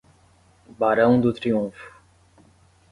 [0.79, 1.95] Barão do Triunfo